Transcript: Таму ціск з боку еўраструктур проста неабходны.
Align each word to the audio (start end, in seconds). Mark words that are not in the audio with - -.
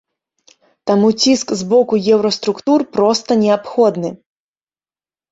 Таму 0.91 1.09
ціск 1.23 1.47
з 1.59 1.67
боку 1.73 1.99
еўраструктур 2.15 2.79
проста 2.95 3.37
неабходны. 3.43 4.09